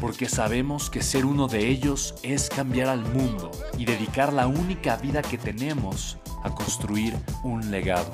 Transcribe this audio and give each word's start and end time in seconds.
porque 0.00 0.28
sabemos 0.28 0.90
que 0.90 1.02
ser 1.02 1.24
uno 1.24 1.48
de 1.48 1.68
ellos 1.68 2.14
es 2.22 2.48
cambiar 2.48 2.88
al 2.88 3.00
mundo 3.00 3.50
y 3.78 3.84
dedicar 3.84 4.32
la 4.32 4.46
única 4.46 4.96
vida 4.96 5.22
que 5.22 5.38
tenemos 5.38 6.18
a 6.44 6.54
construir 6.54 7.14
un 7.42 7.70
legado. 7.70 8.12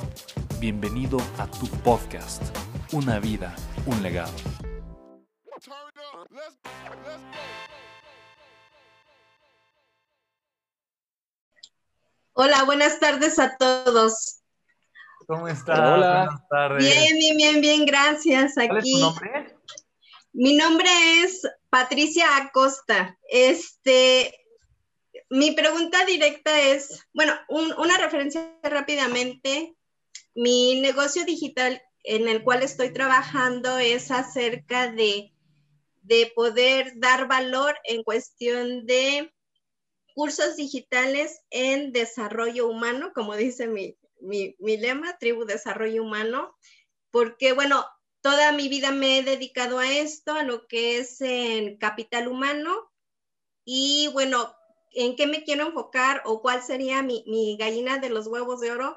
Bienvenido 0.59 1.19
a 1.39 1.47
tu 1.47 1.67
podcast, 1.83 2.42
Una 2.92 3.19
vida, 3.19 3.55
un 3.87 4.03
legado. 4.03 4.33
Hola, 12.35 12.64
buenas 12.64 12.98
tardes 13.01 13.39
a 13.39 13.57
todos. 13.57 14.41
¿Cómo 15.27 15.48
estás? 15.48 15.79
Hola. 15.79 16.25
Buenas 16.25 16.48
tardes. 16.48 16.85
Bien, 16.85 17.19
bien, 17.19 17.37
bien, 17.37 17.61
bien, 17.61 17.87
gracias. 17.87 18.57
Aquí. 18.57 18.69
¿Cuál 18.69 18.79
es 18.79 18.92
tu 18.92 18.98
nombre? 18.98 19.57
Mi 20.33 20.57
nombre 20.57 20.89
es 21.23 21.42
Patricia 21.73 22.37
Acosta. 22.37 23.19
Este, 23.31 24.45
mi 25.31 25.53
pregunta 25.53 26.05
directa 26.05 26.61
es, 26.61 27.09
bueno, 27.14 27.33
una 27.48 27.97
referencia 27.97 28.55
rápidamente. 28.62 29.75
Mi 30.34 30.83
negocio 30.83 31.25
digital 31.25 31.81
en 32.05 32.29
el 32.29 32.45
cual 32.45 32.62
estoy 32.62 32.92
trabajando 32.92 33.79
es 33.79 34.11
acerca 34.11 34.92
de, 34.92 35.33
de 36.03 36.31
poder 36.37 36.92
dar 36.97 37.27
valor 37.27 37.75
en 37.84 38.03
cuestión 38.03 38.84
de 38.84 39.33
cursos 40.14 40.57
digitales 40.57 41.41
en 41.48 41.91
desarrollo 41.92 42.69
humano, 42.69 43.12
como 43.14 43.34
dice 43.34 43.67
mi, 43.67 43.97
mi, 44.20 44.57
mi 44.59 44.77
lema, 44.77 45.17
Tribu 45.17 45.47
Desarrollo 45.47 46.03
Humano, 46.03 46.55
porque 47.11 47.55
bueno, 47.55 47.86
toda 48.23 48.53
mi 48.53 48.69
vida 48.69 48.92
me 48.92 49.19
he 49.19 49.23
dedicado 49.23 49.78
a 49.78 49.92
esto, 49.92 50.33
a 50.33 50.45
lo 50.45 50.67
que 50.67 50.98
es 50.98 51.20
en 51.20 51.77
capital 51.77 52.29
humano. 52.29 52.91
Y 53.64 54.09
bueno, 54.12 54.55
¿en 54.92 55.17
qué 55.17 55.27
me 55.27 55.45
quiero 55.45 55.67
enfocar 55.67 56.23
o 56.25 56.41
cuál 56.41 56.62
sería 56.62 57.03
mi, 57.03 57.56
gallina 57.59 57.98
de 57.98 58.11
los 58.11 58.29
huevos 58.29 58.61
de 58.61 58.70
oro? 58.70 58.97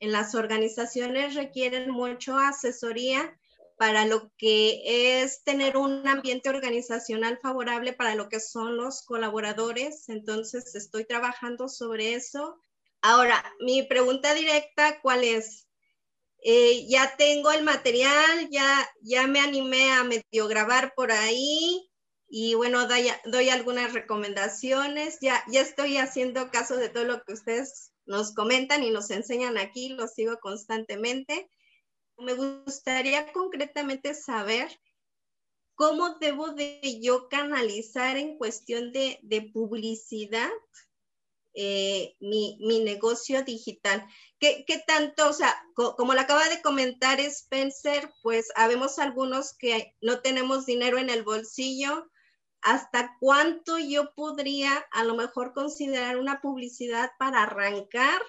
En 0.00 0.12
las 0.12 0.34
organizaciones 0.34 1.34
requieren 1.34 1.90
mucho 1.90 2.36
asesoría 2.36 3.38
para 3.78 4.04
lo 4.04 4.30
que 4.36 5.22
es 5.22 5.42
tener 5.44 5.76
un 5.76 6.06
ambiente 6.06 6.50
organizacional 6.50 7.38
favorable 7.42 7.94
para 7.94 8.14
lo 8.14 8.28
que 8.28 8.38
son 8.38 8.76
los 8.76 9.02
colaboradores. 9.02 10.08
Entonces, 10.08 10.74
estoy 10.74 11.04
trabajando 11.04 11.68
sobre 11.68 12.14
eso. 12.14 12.60
Ahora, 13.00 13.42
mi 13.60 13.82
pregunta 13.82 14.34
directa, 14.34 15.00
¿cuál 15.00 15.24
es? 15.24 15.66
Eh, 16.44 16.86
ya 16.88 17.16
tengo 17.16 17.52
el 17.52 17.62
material, 17.62 18.48
ya, 18.50 18.88
ya 19.00 19.28
me 19.28 19.40
animé 19.40 19.92
a 19.92 20.02
medio 20.02 20.48
grabar 20.48 20.92
por 20.96 21.12
ahí 21.12 21.88
y 22.28 22.54
bueno, 22.54 22.88
doy, 22.88 23.08
doy 23.26 23.48
algunas 23.50 23.92
recomendaciones. 23.92 25.18
Ya, 25.20 25.44
ya 25.48 25.60
estoy 25.60 25.98
haciendo 25.98 26.50
caso 26.50 26.76
de 26.76 26.88
todo 26.88 27.04
lo 27.04 27.22
que 27.22 27.34
ustedes 27.34 27.92
nos 28.06 28.34
comentan 28.34 28.82
y 28.82 28.90
nos 28.90 29.10
enseñan 29.10 29.56
aquí, 29.56 29.90
lo 29.90 30.08
sigo 30.08 30.38
constantemente. 30.40 31.48
Me 32.16 32.34
gustaría 32.34 33.30
concretamente 33.32 34.14
saber 34.14 34.68
cómo 35.74 36.16
debo 36.18 36.52
de 36.52 37.00
yo 37.00 37.28
canalizar 37.28 38.16
en 38.16 38.36
cuestión 38.36 38.92
de, 38.92 39.20
de 39.22 39.42
publicidad 39.42 40.50
eh, 41.54 42.16
mi, 42.20 42.56
negocio 42.84 43.42
digital. 43.44 44.06
¿Qué, 44.38 44.64
tanto, 44.86 45.28
o 45.28 45.32
sea, 45.32 45.54
como 45.74 46.14
lo 46.14 46.20
acaba 46.20 46.48
de 46.48 46.62
comentar 46.62 47.20
Spencer, 47.20 48.10
pues 48.22 48.48
habemos 48.56 48.98
algunos 48.98 49.54
que 49.54 49.94
no 50.00 50.20
tenemos 50.20 50.66
dinero 50.66 50.98
en 50.98 51.10
el 51.10 51.22
bolsillo. 51.22 52.10
¿Hasta 52.62 53.16
cuánto 53.20 53.78
yo 53.78 54.14
podría 54.14 54.72
a 54.92 55.04
lo 55.04 55.14
mejor 55.14 55.52
considerar 55.52 56.16
una 56.16 56.40
publicidad 56.40 57.10
para 57.18 57.42
arrancar 57.42 58.20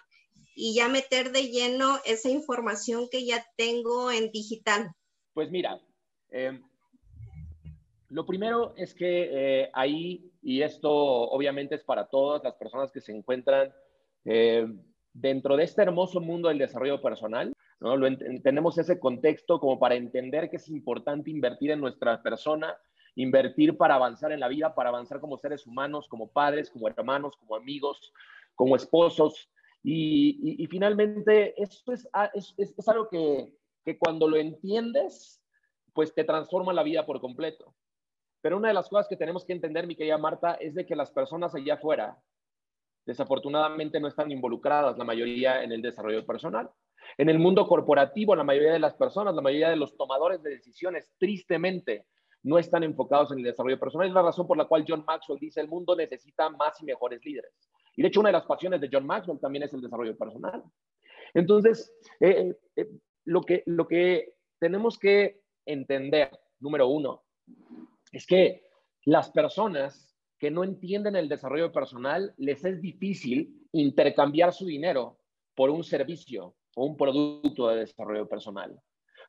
y 0.55 0.75
ya 0.75 0.87
meter 0.87 1.31
de 1.31 1.49
lleno 1.49 1.99
esa 2.05 2.29
información 2.29 3.07
que 3.11 3.25
ya 3.25 3.45
tengo 3.57 4.11
en 4.11 4.31
digital? 4.31 4.91
Pues 5.33 5.49
mira, 5.49 5.79
eh, 6.29 6.59
lo 8.09 8.25
primero 8.25 8.73
es 8.77 8.93
que 8.93 9.61
eh, 9.63 9.71
ahí, 9.73 10.31
y 10.43 10.61
esto 10.61 10.91
obviamente 10.91 11.75
es 11.75 11.83
para 11.83 12.07
todas 12.07 12.43
las 12.43 12.55
personas 12.55 12.91
que 12.91 13.01
se 13.01 13.15
encuentran 13.15 13.73
eh, 14.25 14.67
dentro 15.13 15.55
de 15.55 15.63
este 15.63 15.81
hermoso 15.81 16.19
mundo 16.19 16.49
del 16.49 16.57
desarrollo 16.57 17.01
personal, 17.01 17.53
¿no? 17.79 17.95
tenemos 18.43 18.77
ese 18.77 18.99
contexto 18.99 19.59
como 19.59 19.79
para 19.79 19.95
entender 19.95 20.49
que 20.49 20.57
es 20.57 20.69
importante 20.69 21.29
invertir 21.29 21.71
en 21.71 21.79
nuestra 21.79 22.21
persona, 22.21 22.75
invertir 23.15 23.77
para 23.77 23.95
avanzar 23.95 24.31
en 24.31 24.39
la 24.39 24.47
vida, 24.47 24.73
para 24.73 24.89
avanzar 24.89 25.19
como 25.19 25.37
seres 25.37 25.65
humanos, 25.67 26.07
como 26.07 26.27
padres, 26.27 26.69
como 26.69 26.87
hermanos, 26.87 27.35
como 27.37 27.55
amigos, 27.55 28.13
como 28.55 28.75
esposos. 28.75 29.49
Y, 29.83 30.65
finalmente, 30.71 31.61
esto 31.61 31.91
es, 31.91 32.07
ah, 32.13 32.31
es, 32.33 32.87
algo 32.87 33.09
que 33.09 33.97
cuando 33.99 34.29
lo 34.29 34.37
entiendes, 34.37 35.43
pues 35.93 36.13
te 36.15 36.23
transforma 36.23 36.73
la 36.73 36.83
vida 36.83 37.05
por 37.05 37.19
completo. 37.19 37.75
Pero 38.43 38.57
una 38.57 38.67
de 38.67 38.73
las 38.73 38.89
cosas 38.89 39.07
que 39.07 39.15
tenemos 39.15 39.45
que 39.45 39.53
entender, 39.53 39.87
mi 39.87 39.95
querida 39.95 40.17
Marta, 40.17 40.55
es 40.55 40.75
de 40.75 40.85
que 40.85 40.97
las 40.97 41.09
personas 41.11 41.55
allá 41.55 41.75
afuera, 41.75 42.17
desafortunadamente, 43.05 44.01
no 44.01 44.09
están 44.09 44.31
involucradas, 44.31 44.97
la 44.97 45.05
mayoría 45.05 45.63
en 45.63 45.71
el 45.71 45.81
desarrollo 45.81 46.25
personal. 46.25 46.69
En 47.17 47.29
el 47.29 47.39
mundo 47.39 47.65
corporativo, 47.65 48.35
la 48.35 48.43
mayoría 48.43 48.73
de 48.73 48.79
las 48.79 48.95
personas, 48.95 49.33
la 49.33 49.41
mayoría 49.41 49.69
de 49.69 49.77
los 49.77 49.95
tomadores 49.95 50.43
de 50.43 50.49
decisiones, 50.49 51.09
tristemente, 51.17 52.05
no 52.43 52.59
están 52.59 52.83
enfocados 52.83 53.31
en 53.31 53.37
el 53.37 53.45
desarrollo 53.45 53.79
personal. 53.79 54.09
Es 54.09 54.13
la 54.13 54.21
razón 54.21 54.45
por 54.45 54.57
la 54.57 54.65
cual 54.65 54.83
John 54.85 55.05
Maxwell 55.07 55.39
dice, 55.39 55.61
el 55.61 55.69
mundo 55.69 55.95
necesita 55.95 56.49
más 56.49 56.81
y 56.81 56.85
mejores 56.85 57.23
líderes. 57.23 57.53
Y 57.95 58.01
de 58.01 58.09
hecho, 58.09 58.19
una 58.19 58.27
de 58.27 58.33
las 58.33 58.45
pasiones 58.45 58.81
de 58.81 58.89
John 58.91 59.05
Maxwell 59.05 59.39
también 59.39 59.63
es 59.63 59.73
el 59.73 59.79
desarrollo 59.79 60.17
personal. 60.17 60.61
Entonces, 61.33 61.95
eh, 62.19 62.53
eh, 62.75 62.89
lo, 63.23 63.39
que, 63.39 63.63
lo 63.67 63.87
que 63.87 64.33
tenemos 64.59 64.99
que 64.99 65.39
entender, 65.65 66.29
número 66.59 66.89
uno, 66.89 67.23
es 68.13 68.25
que 68.25 68.63
las 69.05 69.31
personas 69.31 70.15
que 70.39 70.51
no 70.51 70.63
entienden 70.63 71.15
el 71.15 71.27
desarrollo 71.27 71.71
personal, 71.71 72.33
les 72.37 72.63
es 72.63 72.81
difícil 72.81 73.67
intercambiar 73.71 74.53
su 74.53 74.65
dinero 74.65 75.19
por 75.55 75.69
un 75.69 75.83
servicio 75.83 76.55
o 76.75 76.85
un 76.85 76.95
producto 76.95 77.69
de 77.69 77.77
desarrollo 77.77 78.27
personal. 78.27 78.79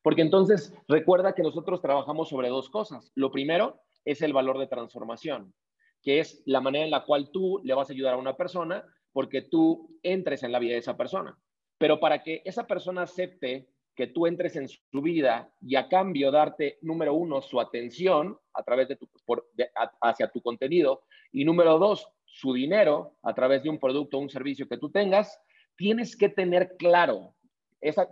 Porque 0.02 0.22
entonces 0.22 0.74
recuerda 0.86 1.34
que 1.34 1.42
nosotros 1.42 1.80
trabajamos 1.80 2.28
sobre 2.28 2.48
dos 2.48 2.68
cosas. 2.68 3.10
Lo 3.14 3.30
primero 3.30 3.80
es 4.04 4.22
el 4.22 4.32
valor 4.32 4.58
de 4.58 4.66
transformación, 4.66 5.54
que 6.02 6.20
es 6.20 6.42
la 6.46 6.60
manera 6.60 6.84
en 6.84 6.90
la 6.90 7.04
cual 7.04 7.30
tú 7.30 7.60
le 7.64 7.74
vas 7.74 7.88
a 7.88 7.92
ayudar 7.92 8.14
a 8.14 8.18
una 8.18 8.36
persona 8.36 8.84
porque 9.12 9.42
tú 9.42 9.98
entres 10.02 10.42
en 10.42 10.52
la 10.52 10.58
vida 10.58 10.72
de 10.72 10.80
esa 10.80 10.96
persona. 10.96 11.38
Pero 11.78 12.00
para 12.00 12.22
que 12.22 12.42
esa 12.44 12.66
persona 12.66 13.02
acepte 13.02 13.68
que 13.94 14.08
tú 14.08 14.26
entres 14.26 14.56
en 14.56 14.68
su 14.68 15.02
vida 15.02 15.52
y 15.60 15.76
a 15.76 15.88
cambio 15.88 16.30
darte, 16.30 16.78
número 16.82 17.14
uno, 17.14 17.40
su 17.40 17.60
atención 17.60 18.38
a 18.52 18.62
través 18.62 18.88
de 18.88 18.96
tu, 18.96 19.08
hacia 20.00 20.28
tu 20.28 20.40
contenido 20.42 21.02
y 21.32 21.44
número 21.44 21.78
dos, 21.78 22.08
su 22.24 22.52
dinero 22.52 23.16
a 23.22 23.34
través 23.34 23.62
de 23.62 23.70
un 23.70 23.78
producto 23.78 24.18
o 24.18 24.20
un 24.20 24.30
servicio 24.30 24.68
que 24.68 24.78
tú 24.78 24.90
tengas, 24.90 25.40
tienes 25.76 26.16
que 26.16 26.28
tener 26.28 26.76
claro, 26.76 27.34
esa, 27.80 28.08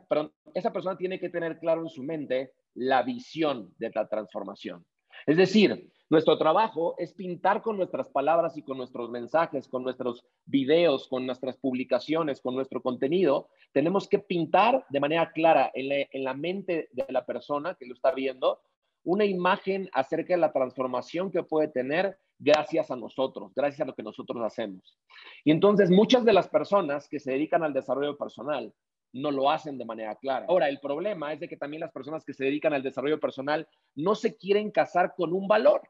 esa 0.55 0.73
persona 0.73 0.97
tiene 0.97 1.19
que 1.19 1.29
tener 1.29 1.59
claro 1.59 1.83
en 1.83 1.89
su 1.89 2.03
mente 2.03 2.53
la 2.75 3.03
visión 3.03 3.75
de 3.79 3.91
la 3.95 4.09
transformación. 4.09 4.85
Es 5.27 5.37
decir, 5.37 5.91
Nuestro 6.13 6.37
trabajo 6.37 6.95
es 6.99 7.15
pintar 7.15 7.63
con 7.63 7.79
nuestras 7.79 8.07
palabras 8.11 8.59
y 8.59 8.63
con 8.63 8.77
nuestros 8.77 9.09
mensajes, 9.09 9.67
con 9.67 9.83
nuestros 9.83 10.27
videos, 10.45 11.09
con 11.09 11.25
nuestras 11.25 11.57
publicaciones, 11.57 12.43
con 12.43 12.55
nuestro 12.55 12.83
contenido. 12.83 13.49
Tenemos 13.73 14.07
que 14.09 14.19
pintar 14.19 14.85
de 14.91 15.01
manera 15.01 15.33
clara 15.33 15.71
en 15.73 16.23
la, 16.23 16.35
mente 16.35 16.91
de 16.93 17.07
la 17.09 17.25
persona 17.25 17.77
que 17.77 17.87
lo 17.87 17.95
está 17.95 18.13
viendo 18.13 18.61
una 19.05 19.25
imagen 19.25 19.89
acerca 19.95 20.35
de 20.35 20.41
la 20.41 20.53
transformación 20.53 21.31
que 21.31 21.45
puede 21.45 21.69
tener 21.69 22.19
gracias 22.39 22.91
a 22.91 22.97
nosotros, 22.97 23.51
gracias 23.57 23.81
a 23.81 23.87
lo 23.87 23.95
que 23.95 24.03
nosotros 24.03 24.37
hacemos. 24.45 24.99
Y 25.45 25.51
entonces 25.51 25.91
muchas 25.91 26.27
de 26.27 26.35
las 26.35 26.47
personas 26.47 27.09
que 27.09 27.21
se 27.21 27.33
dedican 27.33 27.63
al 27.63 27.73
desarrollo 27.73 28.19
personal 28.19 28.71
no 29.15 29.31
lo 29.31 29.51
hacen 29.51 29.79
de 29.79 29.87
manera 29.87 30.15
clara. 30.17 30.45
Ahora, 30.49 30.69
el 30.69 30.79
problema 30.79 31.33
es 31.33 31.41
de 31.41 31.49
que 31.49 31.57
también 31.57 31.81
las 31.81 31.93
personas 31.93 32.23
que 32.23 32.35
se 32.35 32.45
dedican 32.45 32.75
al 32.75 32.83
desarrollo 32.83 33.19
personal 33.19 33.67
no 33.95 34.15
se 34.15 34.37
quieren 34.37 34.71
casar 34.71 35.15
con 35.17 35.33
un 35.33 35.49
valor. 35.49 35.81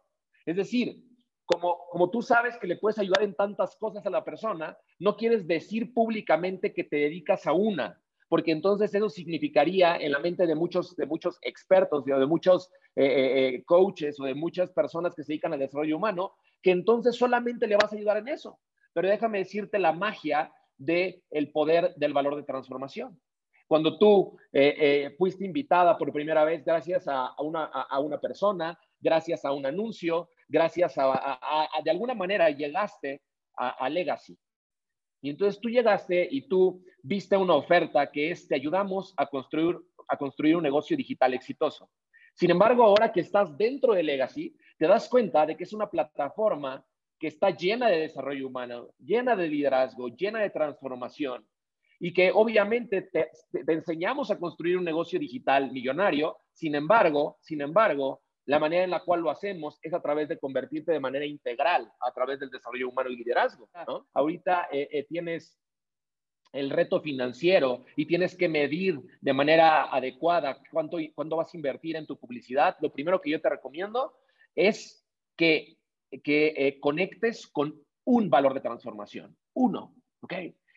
Es 0.46 0.56
decir, 0.56 1.02
como, 1.44 1.78
como 1.90 2.10
tú 2.10 2.22
sabes 2.22 2.56
que 2.58 2.66
le 2.66 2.76
puedes 2.76 2.98
ayudar 2.98 3.22
en 3.22 3.34
tantas 3.34 3.76
cosas 3.76 4.06
a 4.06 4.10
la 4.10 4.24
persona, 4.24 4.76
no 4.98 5.16
quieres 5.16 5.46
decir 5.46 5.92
públicamente 5.92 6.72
que 6.72 6.84
te 6.84 6.96
dedicas 6.96 7.46
a 7.46 7.52
una, 7.52 8.00
porque 8.32 8.52
entonces 8.52 8.94
eso 8.94 9.10
significaría 9.10 9.96
en 9.96 10.12
la 10.12 10.18
mente 10.18 10.46
de 10.46 10.54
muchos, 10.54 10.96
de 10.96 11.04
muchos 11.04 11.38
expertos, 11.42 12.04
de, 12.06 12.18
de 12.18 12.26
muchos 12.26 12.70
eh, 12.96 13.04
eh, 13.04 13.48
eh, 13.48 13.64
coaches 13.64 14.18
o 14.18 14.24
de 14.24 14.34
muchas 14.34 14.70
personas 14.70 15.14
que 15.14 15.22
se 15.22 15.32
dedican 15.32 15.52
al 15.52 15.58
desarrollo 15.58 15.98
humano, 15.98 16.32
que 16.62 16.70
entonces 16.70 17.14
solamente 17.14 17.66
le 17.66 17.76
vas 17.76 17.92
a 17.92 17.96
ayudar 17.96 18.16
en 18.16 18.28
eso. 18.28 18.58
Pero 18.94 19.08
déjame 19.08 19.38
decirte 19.38 19.78
la 19.78 19.92
magia 19.92 20.50
del 20.78 21.22
el 21.30 21.52
poder 21.52 21.94
del 21.96 22.14
valor 22.14 22.36
de 22.36 22.44
transformación. 22.44 23.20
Cuando 23.72 23.96
tú 23.96 24.36
fuiste 25.16 25.46
invitada 25.46 25.96
por 25.96 26.12
primera 26.12 26.44
vez 26.44 26.62
gracias 26.62 27.08
a, 27.08 27.34
una, 27.38 27.64
a 27.64 27.98
una 28.00 28.20
persona, 28.20 28.78
gracias 29.00 29.46
a 29.46 29.52
un 29.52 29.64
anuncio, 29.64 30.28
gracias 30.46 30.92
a, 30.98 31.70
de 31.82 31.90
alguna 31.90 32.12
manera 32.12 32.50
llegaste 32.50 33.22
a, 33.56 33.88
Legacy. 33.88 34.36
Y 35.22 35.30
entonces 35.30 35.58
tú 35.58 35.70
llegaste 35.70 36.28
y 36.30 36.48
tú 36.48 36.84
viste 37.02 37.34
una 37.34 37.54
oferta 37.54 38.12
que 38.12 38.30
es 38.30 38.46
te 38.46 38.56
ayudamos 38.56 39.14
a 39.16 39.24
construir, 39.24 39.78
a 40.06 40.18
construir 40.18 40.54
un 40.54 40.64
negocio 40.64 40.94
digital 40.94 41.32
exitoso. 41.32 41.88
Sin 42.34 42.50
embargo, 42.50 42.84
ahora 42.84 43.10
que 43.10 43.20
estás 43.20 43.56
dentro 43.56 43.94
de 43.94 44.02
Legacy, 44.02 44.54
te 44.76 44.86
das 44.86 45.08
cuenta 45.08 45.46
de 45.46 45.56
que 45.56 45.64
es 45.64 45.72
una 45.72 45.88
plataforma 45.88 46.84
que 47.18 47.28
está 47.28 47.48
llena 47.48 47.88
de 47.88 48.00
desarrollo 48.00 48.48
humano, 48.48 48.90
llena 48.98 49.34
de 49.34 49.48
liderazgo, 49.48 50.08
llena 50.08 50.40
de 50.40 50.50
transformación 50.50 51.46
y 52.04 52.12
que 52.12 52.32
obviamente 52.34 53.02
te, 53.02 53.30
te 53.52 53.72
enseñamos 53.72 54.32
a 54.32 54.36
construir 54.36 54.76
un 54.76 54.82
negocio 54.82 55.20
digital 55.20 55.70
millonario. 55.70 56.36
Sin 56.52 56.74
embargo, 56.74 57.38
sin 57.42 57.60
embargo, 57.60 58.22
la 58.44 58.58
manera 58.58 58.82
en 58.82 58.90
la 58.90 59.04
cual 59.04 59.20
lo 59.20 59.30
hacemos 59.30 59.78
es 59.80 59.94
a 59.94 60.02
través 60.02 60.28
de 60.28 60.36
convertirte 60.36 60.90
de 60.90 60.98
manera 60.98 61.24
integral, 61.24 61.88
a 62.00 62.12
través 62.12 62.40
del 62.40 62.50
desarrollo 62.50 62.88
humano 62.88 63.08
y 63.08 63.18
liderazgo. 63.18 63.70
Ahorita 64.14 64.66
eh, 64.72 64.88
eh, 64.90 65.04
tienes 65.04 65.60
el 66.50 66.70
reto 66.70 67.00
financiero 67.00 67.84
y 67.94 68.04
tienes 68.06 68.36
que 68.36 68.48
medir 68.48 69.00
de 69.20 69.32
manera 69.32 69.84
adecuada 69.84 70.58
cuánto, 70.72 70.98
cuánto 71.14 71.36
vas 71.36 71.54
a 71.54 71.56
invertir 71.56 71.94
en 71.94 72.08
tu 72.08 72.18
publicidad. 72.18 72.76
Lo 72.80 72.92
primero 72.92 73.20
que 73.20 73.30
yo 73.30 73.40
te 73.40 73.48
recomiendo 73.48 74.12
es 74.56 75.06
que, 75.36 75.78
que 76.24 76.52
eh, 76.56 76.80
conectes 76.80 77.46
con 77.46 77.80
un 78.02 78.28
valor 78.28 78.54
de 78.54 78.60
transformación. 78.60 79.36
Uno, 79.54 79.94
¿ok? 80.20 80.34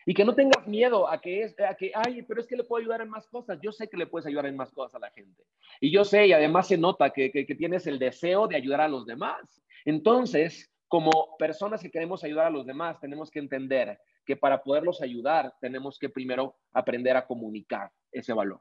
Y 0.08 0.14
que 0.14 0.24
no 0.24 0.36
tengas 0.36 0.66
miedo 0.68 1.10
a 1.10 1.20
que 1.20 1.42
es, 1.42 1.58
a 1.58 1.74
que, 1.74 1.90
ay, 1.92 2.22
pero 2.22 2.40
es 2.40 2.46
que 2.46 2.56
le 2.56 2.62
puedo 2.62 2.80
ayudar 2.80 3.00
en 3.00 3.10
más 3.10 3.26
cosas. 3.26 3.58
Yo 3.60 3.72
sé 3.72 3.88
que 3.88 3.96
le 3.96 4.06
puedes 4.06 4.24
ayudar 4.24 4.46
en 4.46 4.56
más 4.56 4.70
cosas 4.70 4.94
a 4.94 4.98
la 5.00 5.10
gente. 5.10 5.42
Y 5.80 5.90
yo 5.90 6.04
sé, 6.04 6.28
y 6.28 6.32
además 6.32 6.68
se 6.68 6.78
nota 6.78 7.10
que, 7.10 7.32
que, 7.32 7.54
tienes 7.56 7.88
el 7.88 7.98
deseo 7.98 8.46
de 8.46 8.54
ayudar 8.54 8.80
a 8.82 8.88
los 8.88 9.04
demás. 9.04 9.60
Entonces, 9.84 10.72
como 10.86 11.36
personas 11.38 11.82
que 11.82 11.90
queremos 11.90 12.22
ayudar 12.22 12.46
a 12.46 12.50
los 12.50 12.64
demás, 12.64 13.00
tenemos 13.00 13.32
que 13.32 13.40
entender 13.40 13.98
que 14.24 14.36
para 14.36 14.62
poderlos 14.62 15.02
ayudar, 15.02 15.52
tenemos 15.60 15.98
que 15.98 16.08
primero 16.08 16.54
aprender 16.72 17.16
a 17.16 17.26
comunicar 17.26 17.90
ese 18.12 18.32
valor. 18.32 18.60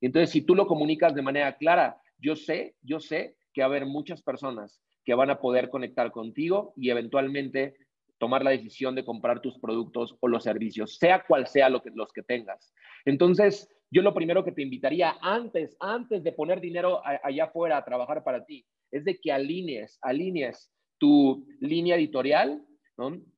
Entonces, 0.00 0.30
si 0.30 0.40
tú 0.40 0.54
lo 0.54 0.66
comunicas 0.66 1.14
de 1.14 1.22
manera 1.22 1.56
clara, 1.58 2.00
yo 2.18 2.36
sé, 2.36 2.74
yo 2.80 3.00
sé 3.00 3.36
que 3.52 3.60
va 3.60 3.66
a 3.66 3.68
haber 3.68 3.84
muchas 3.84 4.22
personas 4.22 4.80
que 5.04 5.14
van 5.14 5.30
a 5.30 5.40
poder 5.40 5.68
conectar 5.68 6.10
contigo 6.10 6.72
y 6.76 6.90
eventualmente 6.90 7.76
tomar 8.18 8.42
la 8.42 8.50
decisión 8.50 8.94
de 8.94 9.04
comprar 9.04 9.40
tus 9.40 9.58
productos 9.58 10.16
o 10.20 10.28
los 10.28 10.42
servicios, 10.42 10.98
sea 10.98 11.24
cual 11.24 11.46
sea 11.46 11.68
lo 11.68 11.82
que, 11.82 11.90
los 11.94 12.12
que 12.12 12.22
tengas. 12.22 12.72
Entonces, 13.04 13.68
yo 13.90 14.02
lo 14.02 14.14
primero 14.14 14.44
que 14.44 14.52
te 14.52 14.62
invitaría 14.62 15.16
antes, 15.20 15.76
antes 15.80 16.24
de 16.24 16.32
poner 16.32 16.60
dinero 16.60 17.00
allá 17.04 17.44
afuera 17.44 17.76
a 17.76 17.84
trabajar 17.84 18.24
para 18.24 18.44
ti, 18.44 18.66
es 18.90 19.04
de 19.04 19.18
que 19.20 19.32
alinees, 19.32 19.98
alinees 20.02 20.72
tu 20.98 21.46
línea 21.60 21.96
editorial 21.96 22.64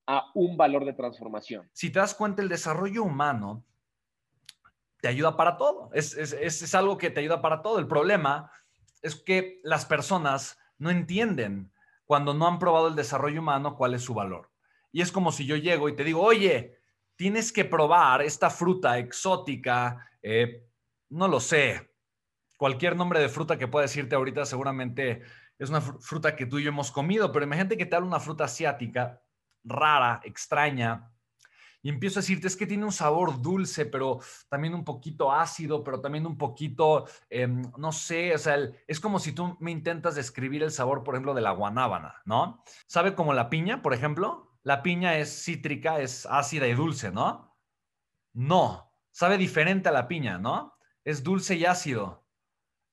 a 0.07 0.31
un 0.35 0.57
valor 0.57 0.85
de 0.85 0.93
transformación. 0.93 1.69
Si 1.73 1.91
te 1.91 1.99
das 1.99 2.15
cuenta, 2.15 2.43
el 2.43 2.49
desarrollo 2.49 3.03
humano 3.03 3.65
te 5.01 5.09
ayuda 5.09 5.37
para 5.37 5.57
todo. 5.57 5.91
Es, 5.93 6.17
es, 6.17 6.33
es 6.33 6.75
algo 6.75 6.97
que 6.97 7.11
te 7.11 7.21
ayuda 7.21 7.43
para 7.43 7.63
todo. 7.63 7.79
El 7.79 7.89
problema 7.89 8.51
es 9.03 9.17
que 9.17 9.61
las 9.65 9.85
personas 9.85 10.59
no 10.79 10.91
entienden 10.91 11.73
cuando 12.05 12.35
no 12.35 12.47
han 12.47 12.59
probado 12.59 12.89
el 12.89 12.95
desarrollo 12.95 13.41
humano 13.41 13.77
cuál 13.77 13.95
es 13.95 14.03
su 14.03 14.15
valor. 14.15 14.49
Y 14.93 15.03
es 15.03 15.13
como 15.13 15.33
si 15.33 15.47
yo 15.47 15.57
llego 15.57 15.89
y 15.89 15.97
te 15.97 16.05
digo, 16.05 16.23
oye, 16.23 16.79
tienes 17.17 17.53
que 17.53 17.65
probar 17.65 18.23
esta 18.23 18.51
fruta 18.51 18.99
exótica, 18.99 20.09
eh, 20.23 20.67
no 21.11 21.29
lo 21.29 21.41
sé, 21.41 21.91
cualquier 22.57 22.97
nombre 22.97 23.21
de 23.21 23.29
fruta 23.29 23.59
que 23.59 23.69
pueda 23.69 23.87
decirte 23.87 24.15
ahorita 24.15 24.45
seguramente 24.45 25.23
es 25.59 25.71
una 25.71 25.81
fruta 25.81 26.37
que 26.37 26.47
tú 26.47 26.59
y 26.59 26.65
yo 26.65 26.69
hemos 26.69 26.91
comido, 26.91 27.33
pero 27.33 27.45
imagínate 27.45 27.77
que 27.77 27.87
te 27.87 27.97
habla 27.97 28.09
una 28.09 28.21
fruta 28.21 28.45
asiática 28.45 29.21
rara, 29.65 30.21
extraña, 30.25 31.11
y 31.83 31.91
empiezo 31.91 32.19
a 32.19 32.23
decirte, 32.23 32.49
es 32.49 32.57
que 32.57 32.67
tiene 32.67 32.85
un 32.85 32.93
sabor 32.93 33.41
dulce, 33.41 33.87
pero 33.87 34.19
también 34.49 34.75
un 34.75 34.85
poquito 34.85 35.33
ácido, 35.33 35.85
pero 35.85 36.01
también 36.01 36.27
un 36.27 36.37
poquito, 36.37 37.07
em, 37.31 37.63
no 37.77 37.93
sé, 37.93 38.35
o 38.35 38.39
sea, 38.39 38.59
es 38.87 38.99
como 38.99 39.19
si 39.21 39.33
tú 39.33 39.57
me 39.61 39.71
intentas 39.71 40.17
describir 40.17 40.63
el 40.63 40.73
sabor, 40.73 41.05
por 41.05 41.15
ejemplo, 41.15 41.35
de 41.35 41.41
la 41.41 41.53
guanábana, 41.53 42.17
¿no? 42.25 42.65
¿Sabe 42.87 43.15
como 43.15 43.33
la 43.33 43.49
piña, 43.49 43.81
por 43.81 43.95
ejemplo? 43.95 44.48
La 44.63 44.83
piña 44.83 45.17
es 45.17 45.45
cítrica, 45.45 46.01
es 46.01 46.27
ácida 46.27 46.67
y 46.67 46.75
dulce, 46.75 47.11
¿no? 47.11 47.57
No, 48.33 48.93
sabe 49.11 49.39
diferente 49.39 49.89
a 49.89 49.93
la 49.93 50.09
piña, 50.09 50.39
¿no? 50.39 50.77
Es 51.05 51.23
dulce 51.23 51.57
y 51.57 51.65
ácido. 51.65 52.27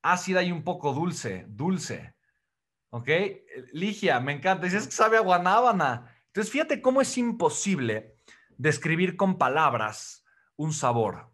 Ácida 0.01 0.43
y 0.43 0.51
un 0.51 0.63
poco 0.63 0.93
dulce, 0.93 1.45
dulce. 1.49 2.15
¿Ok? 2.89 3.09
Ligia, 3.73 4.19
me 4.19 4.33
encanta. 4.33 4.65
Dices 4.65 4.85
que 4.85 4.93
sabe 4.93 5.17
a 5.17 5.21
guanábana. 5.21 6.15
Entonces, 6.27 6.51
fíjate 6.51 6.81
cómo 6.81 7.01
es 7.01 7.17
imposible 7.17 8.15
describir 8.57 9.17
con 9.17 9.37
palabras 9.37 10.25
un 10.55 10.73
sabor. 10.73 11.31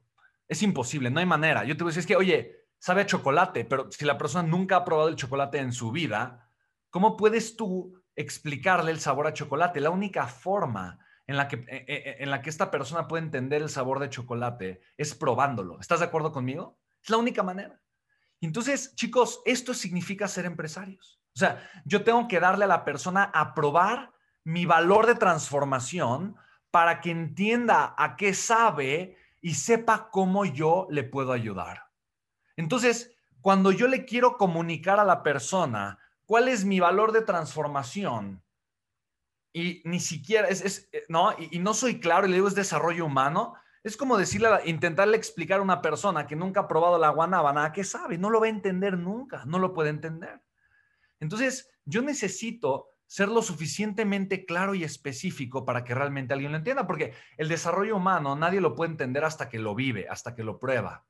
Es 0.48 0.64
imposible, 0.64 1.10
no 1.10 1.20
hay 1.20 1.26
manera. 1.26 1.64
Yo 1.64 1.78
te 1.78 1.84
voy 1.84 1.92
a 1.92 1.92
decir, 1.92 2.02
es 2.02 2.08
que, 2.08 2.16
oye, 2.16 2.66
sabe 2.80 3.02
a 3.02 3.06
chocolate, 3.06 3.66
pero 3.66 3.92
si 3.92 4.06
la 4.06 4.18
persona 4.18 4.48
nunca 4.48 4.78
ha 4.78 4.86
probado 4.86 5.10
el 5.10 5.16
chocolate 5.16 5.60
en 5.60 5.72
su 5.72 5.92
vida, 5.92 6.50
¿cómo 6.90 7.16
puedes 7.16 7.56
tú 7.56 8.01
explicarle 8.16 8.92
el 8.92 9.00
sabor 9.00 9.28
a 9.28 9.34
chocolate. 9.34 9.80
La 9.80 9.90
única 9.90 10.28
forma 10.28 11.00
en 11.28 11.38
la, 11.38 11.48
que, 11.48 11.58
e, 11.68 11.86
e, 11.88 12.10
e, 12.10 12.24
en 12.24 12.30
la 12.30 12.42
que 12.42 12.50
esta 12.50 12.72
persona 12.72 13.08
puede 13.08 13.24
entender 13.24 13.62
el 13.62 13.70
sabor 13.70 14.00
de 14.00 14.10
chocolate 14.10 14.82
es 14.98 15.16
probándolo. 15.16 15.80
¿Estás 15.80 16.00
de 16.00 16.06
acuerdo 16.06 16.32
conmigo? 16.32 16.78
Es 17.04 17.10
la 17.10 17.18
única 17.18 17.44
manera. 17.44 17.82
Entonces, 18.42 18.96
chicos, 18.96 19.42
esto 19.46 19.74
significa 19.74 20.28
ser 20.28 20.46
empresarios. 20.46 21.20
O 21.36 21.40
sea, 21.40 21.70
yo 21.86 22.04
tengo 22.04 22.28
que 22.28 22.40
darle 22.40 22.66
a 22.66 22.68
la 22.68 22.84
persona 22.84 23.24
a 23.34 23.54
probar 23.54 24.12
mi 24.44 24.66
valor 24.66 25.06
de 25.06 25.16
transformación 25.16 26.36
para 26.72 27.02
que 27.02 27.12
entienda 27.12 27.94
a 27.98 28.16
qué 28.16 28.34
sabe 28.34 29.18
y 29.42 29.56
sepa 29.56 30.10
cómo 30.10 30.46
yo 30.46 30.88
le 30.90 31.04
puedo 31.04 31.32
ayudar. 31.32 31.84
Entonces, 32.56 33.16
cuando 33.42 33.72
yo 33.72 33.88
le 33.88 34.06
quiero 34.06 34.38
comunicar 34.38 35.00
a 35.00 35.06
la 35.06 35.24
persona 35.24 36.00
cuál 36.32 36.48
es 36.48 36.64
mi 36.64 36.80
valor 36.80 37.12
de 37.12 37.24
transformación. 37.24 38.42
Y 39.54 39.82
ni 39.84 40.00
siquiera 40.00 40.48
es, 40.48 40.88
eh, 40.94 41.04
¿no? 41.10 41.36
Y, 41.38 41.60
no 41.60 41.74
soy 41.74 42.00
claro 42.00 42.26
y 42.26 42.30
le 42.30 42.36
digo 42.36 42.48
es 42.48 42.56
desarrollo 42.56 43.06
humano. 43.06 43.56
Es 43.84 43.98
como 43.98 44.18
decirle, 44.18 44.48
intentarle 44.64 45.18
explicar 45.18 45.60
a 45.60 45.62
una 45.62 45.82
persona 45.82 46.26
que 46.26 46.38
nunca 46.38 46.62
ha 46.62 46.68
probado 46.70 46.98
la 46.98 47.10
guanábana, 47.10 47.74
¿qué 47.74 47.84
sabe? 47.84 48.18
No 48.18 48.30
lo 48.30 48.40
va 48.40 48.46
a 48.46 48.50
entender 48.50 48.98
nunca, 48.98 49.44
no 49.46 49.60
lo 49.60 49.74
puede 49.74 49.90
entender. 49.90 50.42
Entonces, 51.20 51.70
yo 51.84 52.02
necesito 52.02 52.88
ser 53.08 53.28
lo 53.28 53.42
suficientemente 53.42 54.46
claro 54.46 54.74
y 54.74 54.86
específico 54.86 55.66
para 55.66 55.84
que 55.84 55.96
realmente 55.96 56.34
alguien 56.34 56.54
lo 56.54 56.60
entienda, 56.60 56.88
porque 56.88 57.14
el 57.36 57.50
desarrollo 57.50 57.98
humano 57.98 58.38
nadie 58.38 58.62
lo 58.62 58.74
puede 58.74 58.92
entender 58.92 59.26
hasta 59.26 59.50
que 59.50 59.60
lo 59.60 59.76
vive, 59.76 60.08
hasta 60.08 60.34
que 60.34 60.46
lo 60.46 60.60
prueba 60.60 61.06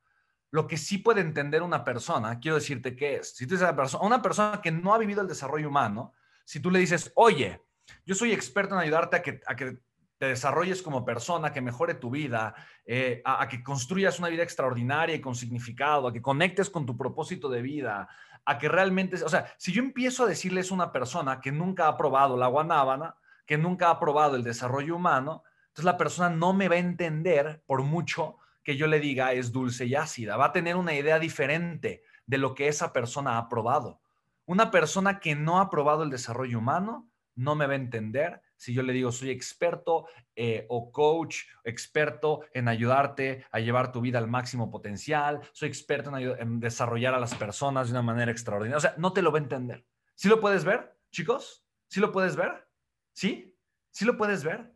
lo 0.51 0.67
que 0.67 0.77
sí 0.77 0.97
puede 0.97 1.21
entender 1.21 1.63
una 1.63 1.83
persona, 1.83 2.39
quiero 2.39 2.55
decirte 2.55 2.95
que 2.95 3.15
es, 3.15 3.35
si 3.35 3.47
tú 3.47 3.55
una 3.55 3.75
persona, 3.75 4.05
una 4.05 4.21
persona 4.21 4.61
que 4.61 4.71
no 4.71 4.93
ha 4.93 4.97
vivido 4.97 5.21
el 5.21 5.27
desarrollo 5.27 5.69
humano, 5.69 6.13
si 6.45 6.59
tú 6.59 6.69
le 6.69 6.79
dices, 6.79 7.11
oye, 7.15 7.61
yo 8.05 8.15
soy 8.15 8.33
experto 8.33 8.75
en 8.75 8.81
ayudarte 8.81 9.15
a 9.15 9.21
que, 9.21 9.39
a 9.47 9.55
que 9.55 9.79
te 10.17 10.27
desarrolles 10.27 10.83
como 10.83 11.03
persona, 11.03 11.51
que 11.51 11.61
mejore 11.61 11.95
tu 11.95 12.11
vida, 12.11 12.53
eh, 12.85 13.23
a, 13.25 13.47
que 13.47 13.63
construyas 13.63 14.19
una 14.19 14.27
vida 14.27 14.43
extraordinaria 14.43 15.15
y 15.15 15.21
con 15.21 15.33
significado, 15.33 16.07
a 16.07 16.13
que 16.13 16.21
conectes 16.21 16.69
con 16.69 16.85
tu 16.85 16.95
propósito 16.95 17.49
de 17.49 17.63
vida, 17.63 18.07
a 18.45 18.57
que 18.59 18.69
realmente, 18.69 19.23
o 19.23 19.29
sea, 19.29 19.51
si 19.57 19.71
yo 19.71 19.81
empiezo 19.81 20.23
a 20.23 20.27
decirles 20.27 20.69
a 20.69 20.75
una 20.75 20.91
persona 20.91 21.39
que 21.39 21.51
nunca 21.51 21.87
ha 21.87 21.97
probado 21.97 22.37
la 22.37 22.47
guanábana, 22.47 23.15
que 23.47 23.57
nunca 23.57 23.89
ha 23.89 23.99
probado 23.99 24.35
el 24.35 24.43
desarrollo 24.43 24.95
humano, 24.95 25.43
entonces 25.69 25.85
la 25.85 25.97
persona 25.97 26.29
no 26.29 26.53
me 26.53 26.67
va 26.67 26.75
a 26.75 26.79
entender 26.79 27.63
por 27.65 27.81
mucho 27.81 28.37
que 28.63 28.77
yo 28.77 28.87
le 28.87 28.99
diga 28.99 29.33
es 29.33 29.51
dulce 29.51 29.85
y 29.85 29.95
ácida, 29.95 30.37
va 30.37 30.45
a 30.45 30.51
tener 30.51 30.75
una 30.75 30.93
idea 30.93 31.19
diferente 31.19 32.03
de 32.25 32.37
lo 32.37 32.55
que 32.55 32.67
esa 32.67 32.93
persona 32.93 33.37
ha 33.37 33.49
probado. 33.49 34.01
Una 34.45 34.71
persona 34.71 35.19
que 35.19 35.35
no 35.35 35.59
ha 35.59 35.69
probado 35.69 36.03
el 36.03 36.09
desarrollo 36.09 36.59
humano 36.59 37.09
no 37.35 37.55
me 37.55 37.65
va 37.65 37.73
a 37.73 37.77
entender 37.77 38.41
si 38.61 38.75
yo 38.75 38.83
le 38.83 38.93
digo 38.93 39.11
soy 39.11 39.31
experto 39.31 40.05
eh, 40.35 40.67
o 40.69 40.91
coach, 40.91 41.45
experto 41.63 42.41
en 42.53 42.67
ayudarte 42.67 43.43
a 43.51 43.59
llevar 43.59 43.91
tu 43.91 44.01
vida 44.01 44.19
al 44.19 44.27
máximo 44.27 44.69
potencial, 44.69 45.41
soy 45.51 45.67
experto 45.67 46.15
en, 46.15 46.39
en 46.39 46.59
desarrollar 46.59 47.15
a 47.15 47.19
las 47.19 47.33
personas 47.33 47.87
de 47.87 47.93
una 47.93 48.03
manera 48.03 48.31
extraordinaria. 48.31 48.77
O 48.77 48.81
sea, 48.81 48.93
no 48.99 49.13
te 49.13 49.23
lo 49.23 49.31
va 49.31 49.39
a 49.39 49.41
entender. 49.41 49.83
¿Sí 50.13 50.29
lo 50.29 50.39
puedes 50.39 50.63
ver, 50.63 50.95
chicos? 51.09 51.65
¿Sí 51.87 51.99
lo 51.99 52.11
puedes 52.11 52.35
ver? 52.35 52.67
¿Sí? 53.13 53.57
¿Sí 53.89 54.05
lo 54.05 54.15
puedes 54.15 54.43
ver? 54.43 54.71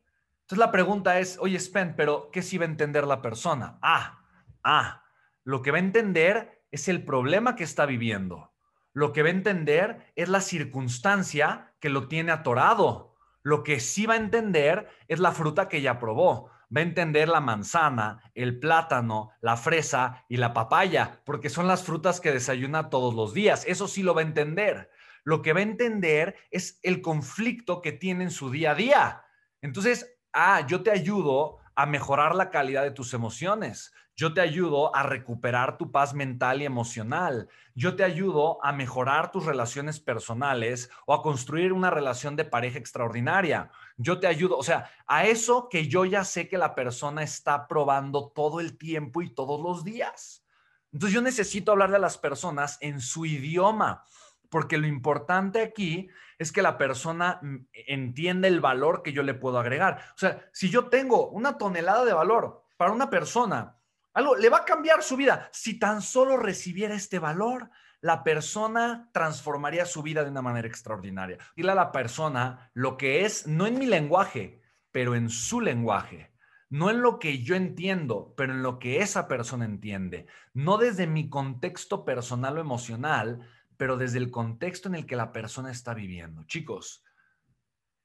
Entonces 0.45 0.59
la 0.59 0.71
pregunta 0.71 1.19
es, 1.19 1.37
oye, 1.39 1.59
Spen, 1.59 1.95
pero 1.95 2.29
¿qué 2.31 2.41
sí 2.41 2.57
va 2.57 2.65
a 2.65 2.69
entender 2.69 3.05
la 3.05 3.21
persona? 3.21 3.77
Ah, 3.81 4.23
ah, 4.63 5.03
lo 5.43 5.61
que 5.61 5.71
va 5.71 5.77
a 5.77 5.81
entender 5.81 6.63
es 6.71 6.87
el 6.87 7.03
problema 7.03 7.55
que 7.55 7.63
está 7.63 7.85
viviendo. 7.85 8.53
Lo 8.93 9.11
que 9.11 9.21
va 9.21 9.27
a 9.27 9.31
entender 9.31 10.11
es 10.15 10.29
la 10.29 10.41
circunstancia 10.41 11.73
que 11.79 11.89
lo 11.89 12.07
tiene 12.07 12.31
atorado 12.31 13.15
lo 13.45 13.61
que 13.61 13.79
sí 13.79 14.07
va 14.07 14.15
a 14.15 14.17
entender 14.17 14.89
es 15.07 15.19
la 15.19 15.31
fruta 15.31 15.69
que 15.69 15.79
ya 15.79 15.99
probó. 15.99 16.49
Va 16.75 16.81
a 16.81 16.83
entender 16.83 17.29
la 17.29 17.41
manzana, 17.41 18.31
el 18.33 18.57
plátano, 18.57 19.29
la 19.39 19.55
fresa 19.55 20.25
y 20.27 20.37
la 20.37 20.51
papaya, 20.51 21.21
porque 21.25 21.51
son 21.51 21.67
las 21.67 21.83
frutas 21.83 22.19
que 22.19 22.31
desayuna 22.31 22.89
todos 22.89 23.13
los 23.13 23.35
días. 23.35 23.63
Eso 23.67 23.87
sí 23.87 24.01
lo 24.01 24.15
va 24.15 24.21
a 24.21 24.25
entender. 24.25 24.89
Lo 25.23 25.43
que 25.43 25.53
va 25.53 25.59
a 25.59 25.63
entender 25.63 26.35
es 26.49 26.79
el 26.81 27.03
conflicto 27.03 27.83
que 27.83 27.91
tiene 27.91 28.23
en 28.23 28.31
su 28.31 28.49
día 28.49 28.71
a 28.71 28.75
día. 28.75 29.25
Entonces, 29.61 30.14
ah, 30.35 30.65
yo 30.67 30.83
te 30.83 30.91
ayudo 30.91 31.57
a 31.73 31.85
mejorar 31.85 32.35
la 32.35 32.51
calidad 32.51 32.83
de 32.83 32.91
tus 32.91 33.13
emociones. 33.13 33.93
Yo 34.17 34.33
te 34.33 34.39
ayudo 34.39 34.95
a 34.95 35.03
recuperar 35.03 35.77
tu 35.77 35.91
paz 35.91 36.13
mental 36.13 36.61
y 36.61 36.65
emocional. 36.65 37.49
Yo 37.73 37.95
te 37.97 38.03
ayudo 38.03 38.63
a 38.63 38.71
mejorar 38.71 39.31
tus 39.31 39.45
relaciones 39.45 39.99
personales 39.99 40.89
o 41.05 41.13
a 41.13 41.21
construir 41.21 41.73
una 41.73 41.89
relación 41.89 42.37
de 42.37 42.45
pareja 42.45 42.79
extraordinaria. 42.79 43.71
Yo 43.97 44.19
te 44.19 44.27
ayudo, 44.27 44.57
o 44.57 44.63
sea, 44.63 44.89
a 45.07 45.25
eso 45.25 45.67
que 45.69 45.87
yo 45.87 46.05
ya 46.05 46.23
sé 46.23 46.47
que 46.47 46.57
la 46.57 46.75
persona 46.75 47.23
está 47.23 47.67
probando 47.67 48.29
todo 48.29 48.61
el 48.61 48.77
tiempo 48.77 49.21
y 49.21 49.33
todos 49.33 49.61
los 49.61 49.83
días. 49.83 50.45
Entonces 50.93 51.13
yo 51.13 51.21
necesito 51.21 51.73
hablarle 51.73 51.97
a 51.97 51.99
las 51.99 52.17
personas 52.17 52.77
en 52.79 53.01
su 53.01 53.25
idioma, 53.25 54.05
porque 54.55 54.77
lo 54.77 54.87
importante 54.87 55.61
aquí 55.61 56.07
es 56.39 56.53
que 56.53 56.61
la 56.61 56.77
persona 56.77 57.39
mm, 57.41 57.67
entienda 57.73 58.47
el 58.47 58.61
valor 58.61 59.03
que 59.03 59.11
yo 59.11 59.21
le 59.21 59.33
puedo 59.33 59.59
agregar. 59.59 60.01
O 60.15 60.17
sea, 60.17 60.49
si 60.53 60.69
yo 60.69 60.85
tengo 60.85 61.27
una 61.27 61.57
tonelada 61.57 62.05
de 62.05 62.13
valor 62.13 62.63
para 62.77 62.93
una 62.93 63.09
persona, 63.09 63.75
algo 64.13 64.33
le 64.37 64.47
va 64.47 64.59
a 64.59 64.63
cambiar 64.63 65.03
su 65.03 65.17
vida. 65.17 65.49
Si 65.51 65.77
tan 65.77 66.01
solo 66.01 66.37
recibiera 66.37 66.95
este 66.95 67.19
valor, 67.19 67.69
la 67.99 68.23
persona 68.23 69.09
transformaría 69.11 69.85
su 69.85 70.01
vida 70.01 70.23
de 70.23 70.31
una 70.31 70.41
manera 70.41 70.69
extraordinaria. 70.69 71.37
Dile 71.57 71.73
a 71.73 71.75
la 71.75 71.91
persona 71.91 72.71
lo 72.73 72.95
que 72.95 73.25
es, 73.25 73.47
no 73.47 73.67
en 73.67 73.77
mi 73.77 73.87
lenguaje, 73.87 74.61
pero 74.89 75.15
en 75.15 75.29
su 75.29 75.59
lenguaje. 75.59 76.31
No 76.69 76.89
en 76.89 77.01
lo 77.01 77.19
que 77.19 77.43
yo 77.43 77.55
entiendo, 77.55 78.33
pero 78.37 78.53
en 78.53 78.63
lo 78.63 78.79
que 78.79 79.01
esa 79.01 79.27
persona 79.27 79.65
entiende. 79.65 80.27
No 80.53 80.77
desde 80.77 81.07
mi 81.07 81.29
contexto 81.29 82.05
personal 82.05 82.57
o 82.57 82.61
emocional, 82.61 83.41
pero 83.77 83.97
desde 83.97 84.17
el 84.17 84.31
contexto 84.31 84.89
en 84.89 84.95
el 84.95 85.05
que 85.05 85.15
la 85.15 85.31
persona 85.31 85.71
está 85.71 85.93
viviendo. 85.93 86.43
Chicos, 86.45 87.03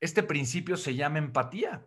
este 0.00 0.23
principio 0.23 0.77
se 0.77 0.95
llama 0.95 1.19
empatía. 1.19 1.87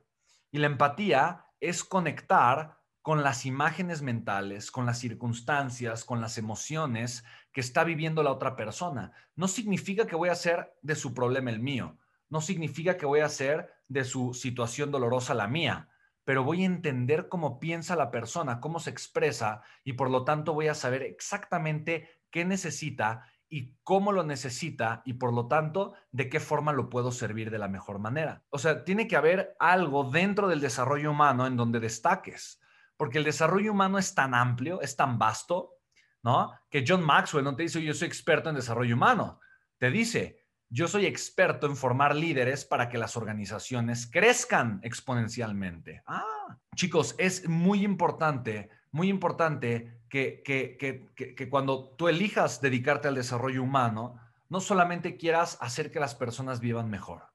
Y 0.52 0.60
la 0.60 0.68
empatía 0.68 1.48
es 1.60 1.84
conectar 1.84 2.78
con 3.02 3.22
las 3.22 3.46
imágenes 3.46 4.02
mentales, 4.02 4.72
con 4.72 4.86
las 4.86 5.00
circunstancias, 5.00 6.06
con 6.06 6.22
las 6.22 6.38
emociones 6.38 7.26
que 7.52 7.60
está 7.60 7.84
viviendo 7.84 8.24
la 8.24 8.32
otra 8.32 8.56
persona. 8.56 9.12
No 9.36 9.48
significa 9.48 10.08
que 10.08 10.16
voy 10.16 10.30
a 10.30 10.34
hacer 10.34 10.74
de 10.82 10.96
su 10.96 11.14
problema 11.14 11.50
el 11.50 11.60
mío, 11.60 11.98
no 12.30 12.40
significa 12.40 12.98
que 12.98 13.06
voy 13.06 13.20
a 13.20 13.26
hacer 13.26 13.74
de 13.90 14.06
su 14.06 14.34
situación 14.34 14.90
dolorosa 14.90 15.34
la 15.34 15.48
mía, 15.48 15.90
pero 16.24 16.44
voy 16.44 16.64
a 16.64 16.66
entender 16.66 17.28
cómo 17.28 17.60
piensa 17.60 17.96
la 17.96 18.10
persona, 18.10 18.60
cómo 18.60 18.80
se 18.80 18.90
expresa 18.90 19.62
y 19.84 19.94
por 19.94 20.10
lo 20.10 20.24
tanto 20.24 20.54
voy 20.54 20.68
a 20.68 20.74
saber 20.74 21.04
exactamente 21.04 22.10
qué 22.32 22.46
necesita 22.46 23.30
y 23.56 23.76
cómo 23.84 24.12
lo 24.12 24.24
necesita 24.24 25.02
y 25.06 25.14
por 25.14 25.34
lo 25.34 25.48
tanto 25.48 25.94
de 26.12 26.30
qué 26.30 26.40
forma 26.40 26.74
lo 26.74 26.90
puedo 26.90 27.12
servir 27.12 27.52
de 27.52 27.60
la 27.60 27.68
mejor 27.68 28.00
manera. 28.00 28.44
O 28.50 28.58
sea, 28.58 28.84
tiene 28.84 29.08
que 29.08 29.16
haber 29.16 29.56
algo 29.60 30.10
dentro 30.10 30.48
del 30.48 30.62
desarrollo 30.62 31.12
humano 31.12 31.46
en 31.46 31.56
donde 31.56 31.80
destaques 31.80 32.60
porque 32.98 33.18
el 33.18 33.24
desarrollo 33.24 33.72
humano 33.72 33.98
es 33.98 34.14
tan 34.16 34.34
amplio, 34.34 34.82
es 34.82 34.96
tan 34.96 35.18
vasto, 35.18 35.78
¿no? 36.22 36.52
Que 36.70 36.86
John 36.88 37.04
Maxwell 37.04 37.44
no 37.44 37.56
te 37.56 37.64
dice, 37.64 37.84
yo 37.84 37.94
soy 37.94 38.08
experto 38.08 38.50
en 38.50 38.56
desarrollo 38.56 38.96
humano, 38.96 39.40
te 39.78 39.92
dice, 39.92 40.40
yo 40.70 40.88
soy 40.88 41.06
experto 41.06 41.68
en 41.68 41.76
formar 41.76 42.16
líderes 42.16 42.66
para 42.66 42.90
que 42.90 42.98
las 42.98 43.18
organizaciones 43.18 44.08
crezcan 44.08 44.80
exponencialmente. 44.84 46.02
Ah, 46.08 46.58
chicos, 46.76 47.16
es 47.18 47.48
muy 47.48 47.84
importante, 47.84 48.70
muy 48.92 49.10
importante 49.10 50.02
que, 50.14 50.44
que, 50.44 50.78
que, 51.16 51.34
que, 51.34 51.50
cuando 51.50 51.90
tú 51.98 52.08
elijas 52.08 52.62
dedicarte 52.62 53.08
al 53.08 53.16
desarrollo 53.16 53.64
humano, 53.64 54.20
no 54.48 54.62
solamente 54.62 55.18
quieras 55.18 55.58
hacer 55.60 55.90
que 55.90 56.00
las 56.00 56.14
personas 56.14 56.60
vivan 56.60 56.88
mejor, 56.88 57.32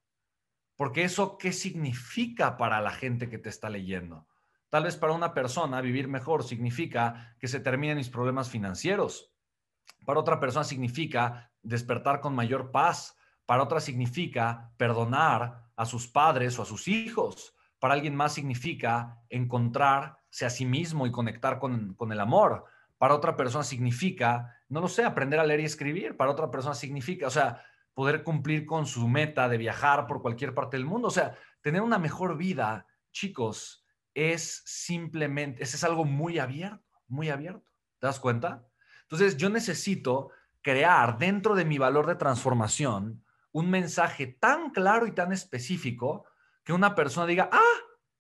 porque 0.76 1.02
eso, 1.02 1.38
¿qué 1.38 1.52
significa 1.52 2.56
para 2.56 2.80
la 2.80 2.92
gente 2.92 3.28
que 3.28 3.38
te 3.38 3.48
está 3.48 3.68
leyendo? 3.68 4.28
Tal 4.68 4.84
vez 4.84 4.96
para 4.96 5.12
una 5.12 5.34
persona 5.34 5.80
vivir 5.80 6.06
mejor 6.06 6.44
significa 6.44 7.34
que 7.40 7.48
se 7.48 7.58
terminen 7.58 7.96
mis 7.96 8.10
problemas 8.10 8.48
financieros. 8.48 9.32
Para 10.06 10.20
otra 10.20 10.38
persona 10.38 10.62
significa 10.62 11.50
despertar 11.62 12.20
con 12.20 12.36
mayor 12.36 12.70
paz. 12.70 13.16
Para 13.44 13.64
otra 13.64 13.80
significa 13.80 14.70
perdonar 14.76 15.64
a 15.74 15.84
sus 15.84 16.06
padres 16.06 16.56
o 16.60 16.62
a 16.62 16.66
sus 16.66 16.86
hijos. 16.86 17.56
Para 17.80 17.94
alguien 17.94 18.14
más 18.14 18.34
significa 18.34 19.20
encontrarse 19.30 20.17
a 20.40 20.50
sí 20.50 20.64
mismo 20.64 21.06
y 21.06 21.10
conectar 21.10 21.58
con, 21.58 21.94
con 21.94 22.12
el 22.12 22.20
amor. 22.20 22.64
Para 22.98 23.14
otra 23.14 23.36
persona 23.36 23.64
significa, 23.64 24.56
no 24.68 24.80
lo 24.80 24.88
sé, 24.88 25.04
aprender 25.04 25.40
a 25.40 25.44
leer 25.44 25.60
y 25.60 25.64
escribir. 25.64 26.16
Para 26.16 26.30
otra 26.30 26.50
persona 26.50 26.74
significa, 26.74 27.26
o 27.26 27.30
sea, 27.30 27.62
poder 27.94 28.22
cumplir 28.22 28.66
con 28.66 28.86
su 28.86 29.08
meta 29.08 29.48
de 29.48 29.58
viajar 29.58 30.06
por 30.06 30.22
cualquier 30.22 30.54
parte 30.54 30.76
del 30.76 30.86
mundo. 30.86 31.08
O 31.08 31.10
sea, 31.10 31.36
tener 31.62 31.82
una 31.82 31.98
mejor 31.98 32.36
vida, 32.36 32.86
chicos, 33.12 33.84
es 34.14 34.62
simplemente, 34.66 35.62
ese 35.62 35.76
es 35.76 35.84
algo 35.84 36.04
muy 36.04 36.38
abierto, 36.38 36.84
muy 37.06 37.30
abierto. 37.30 37.70
¿Te 37.98 38.06
das 38.06 38.20
cuenta? 38.20 38.66
Entonces 39.02 39.36
yo 39.36 39.48
necesito 39.48 40.30
crear 40.60 41.18
dentro 41.18 41.54
de 41.54 41.64
mi 41.64 41.78
valor 41.78 42.06
de 42.06 42.16
transformación 42.16 43.24
un 43.52 43.70
mensaje 43.70 44.26
tan 44.26 44.70
claro 44.70 45.06
y 45.06 45.12
tan 45.12 45.32
específico 45.32 46.24
que 46.64 46.72
una 46.72 46.94
persona 46.94 47.26
diga, 47.26 47.48
ah, 47.50 47.67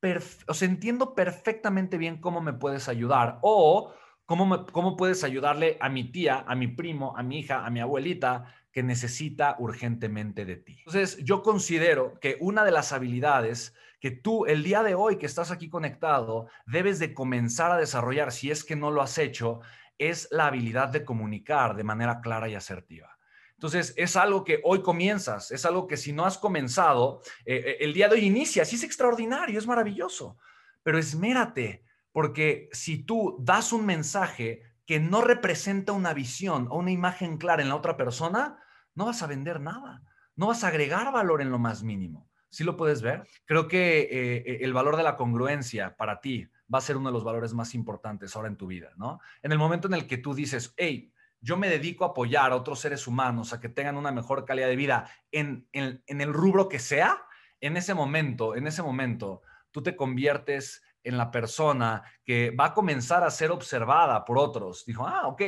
o 0.02 0.64
entiendo 0.64 1.14
perfectamente 1.14 1.98
bien 1.98 2.20
cómo 2.20 2.40
me 2.40 2.52
puedes 2.52 2.88
ayudar 2.88 3.38
o 3.42 3.92
cómo, 4.24 4.66
cómo 4.66 4.96
puedes 4.96 5.24
ayudarle 5.24 5.76
a 5.80 5.88
mi 5.88 6.12
tía, 6.12 6.44
a 6.46 6.54
mi 6.54 6.68
primo, 6.68 7.16
a 7.16 7.22
mi 7.22 7.40
hija, 7.40 7.64
a 7.64 7.70
mi 7.70 7.80
abuelita 7.80 8.54
que 8.70 8.82
necesita 8.82 9.56
urgentemente 9.58 10.44
de 10.44 10.56
ti. 10.56 10.76
Entonces, 10.78 11.18
yo 11.24 11.42
considero 11.42 12.18
que 12.20 12.36
una 12.40 12.64
de 12.64 12.70
las 12.70 12.92
habilidades 12.92 13.74
que 14.00 14.12
tú 14.12 14.46
el 14.46 14.62
día 14.62 14.82
de 14.82 14.94
hoy 14.94 15.16
que 15.16 15.26
estás 15.26 15.50
aquí 15.50 15.68
conectado 15.68 16.46
debes 16.66 17.00
de 17.00 17.14
comenzar 17.14 17.72
a 17.72 17.76
desarrollar, 17.76 18.30
si 18.30 18.50
es 18.50 18.64
que 18.64 18.76
no 18.76 18.90
lo 18.92 19.02
has 19.02 19.18
hecho, 19.18 19.60
es 19.98 20.28
la 20.30 20.46
habilidad 20.46 20.88
de 20.90 21.04
comunicar 21.04 21.74
de 21.74 21.82
manera 21.82 22.20
clara 22.20 22.48
y 22.48 22.54
asertiva. 22.54 23.17
Entonces, 23.58 23.92
es 23.96 24.14
algo 24.14 24.44
que 24.44 24.60
hoy 24.62 24.82
comienzas, 24.82 25.50
es 25.50 25.66
algo 25.66 25.88
que 25.88 25.96
si 25.96 26.12
no 26.12 26.24
has 26.24 26.38
comenzado, 26.38 27.22
eh, 27.44 27.78
el 27.80 27.92
día 27.92 28.06
de 28.06 28.14
hoy 28.14 28.24
inicia, 28.24 28.64
sí 28.64 28.76
es 28.76 28.84
extraordinario, 28.84 29.58
es 29.58 29.66
maravilloso, 29.66 30.38
pero 30.84 30.96
esmérate, 30.96 31.84
porque 32.12 32.68
si 32.70 33.02
tú 33.02 33.36
das 33.40 33.72
un 33.72 33.84
mensaje 33.84 34.62
que 34.86 35.00
no 35.00 35.22
representa 35.22 35.90
una 35.90 36.14
visión 36.14 36.68
o 36.70 36.78
una 36.78 36.92
imagen 36.92 37.36
clara 37.36 37.60
en 37.60 37.68
la 37.68 37.74
otra 37.74 37.96
persona, 37.96 38.62
no 38.94 39.06
vas 39.06 39.24
a 39.24 39.26
vender 39.26 39.60
nada, 39.60 40.04
no 40.36 40.46
vas 40.46 40.62
a 40.62 40.68
agregar 40.68 41.12
valor 41.12 41.42
en 41.42 41.50
lo 41.50 41.58
más 41.58 41.82
mínimo. 41.82 42.30
¿Sí 42.50 42.62
lo 42.62 42.76
puedes 42.76 43.02
ver? 43.02 43.26
Creo 43.44 43.66
que 43.66 44.02
eh, 44.02 44.36
eh, 44.46 44.58
el 44.60 44.72
valor 44.72 44.96
de 44.96 45.02
la 45.02 45.16
congruencia 45.16 45.96
para 45.96 46.20
ti 46.20 46.48
va 46.72 46.78
a 46.78 46.82
ser 46.82 46.96
uno 46.96 47.08
de 47.08 47.12
los 47.12 47.24
valores 47.24 47.54
más 47.54 47.74
importantes 47.74 48.36
ahora 48.36 48.48
en 48.48 48.56
tu 48.56 48.68
vida, 48.68 48.90
¿no? 48.96 49.18
En 49.42 49.50
el 49.50 49.58
momento 49.58 49.88
en 49.88 49.94
el 49.94 50.06
que 50.06 50.18
tú 50.18 50.32
dices, 50.32 50.72
hey, 50.76 51.12
yo 51.40 51.56
me 51.56 51.68
dedico 51.68 52.04
a 52.04 52.08
apoyar 52.08 52.52
a 52.52 52.56
otros 52.56 52.80
seres 52.80 53.06
humanos 53.06 53.52
a 53.52 53.60
que 53.60 53.68
tengan 53.68 53.96
una 53.96 54.12
mejor 54.12 54.44
calidad 54.44 54.68
de 54.68 54.76
vida 54.76 55.10
en, 55.30 55.68
el 55.72 56.32
rubro 56.32 56.68
que 56.68 56.78
sea, 56.78 57.22
en 57.60 57.76
ese 57.76 57.94
momento, 57.94 58.56
en 58.56 58.66
ese 58.66 58.82
momento, 58.82 59.42
tú 59.70 59.82
te 59.82 59.96
conviertes 59.96 60.82
en 61.02 61.16
la 61.16 61.30
persona 61.30 62.02
que 62.24 62.50
va 62.50 62.66
a 62.66 62.74
comenzar 62.74 63.24
a 63.24 63.30
ser 63.30 63.50
observada 63.50 64.24
por 64.24 64.38
otros. 64.38 64.84
Dijo, 64.84 65.06
ah, 65.06 65.26
ok, 65.26 65.42